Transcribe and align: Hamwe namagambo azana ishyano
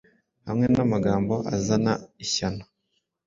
Hamwe 0.47 0.65
namagambo 0.73 1.35
azana 1.55 1.93
ishyano 2.23 2.63